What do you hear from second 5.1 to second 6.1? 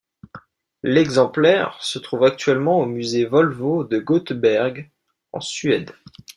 en Suède.